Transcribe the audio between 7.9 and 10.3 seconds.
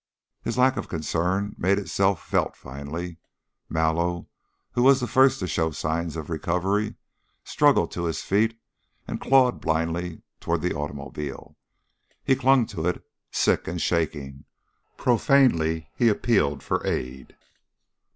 to his feet and clawed blindly